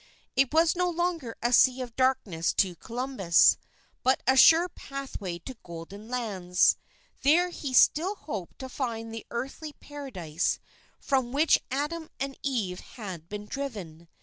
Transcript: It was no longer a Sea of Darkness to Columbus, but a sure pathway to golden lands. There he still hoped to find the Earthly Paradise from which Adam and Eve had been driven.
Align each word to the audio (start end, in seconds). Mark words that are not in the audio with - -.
It 0.35 0.51
was 0.51 0.75
no 0.75 0.89
longer 0.89 1.37
a 1.43 1.53
Sea 1.53 1.79
of 1.83 1.95
Darkness 1.95 2.53
to 2.53 2.73
Columbus, 2.75 3.57
but 4.01 4.23
a 4.25 4.35
sure 4.35 4.67
pathway 4.67 5.37
to 5.37 5.55
golden 5.61 6.07
lands. 6.09 6.75
There 7.21 7.49
he 7.49 7.71
still 7.71 8.15
hoped 8.15 8.57
to 8.57 8.67
find 8.67 9.13
the 9.13 9.27
Earthly 9.29 9.73
Paradise 9.73 10.57
from 10.99 11.31
which 11.31 11.59
Adam 11.69 12.09
and 12.19 12.35
Eve 12.41 12.79
had 12.79 13.29
been 13.29 13.45
driven. 13.45 14.07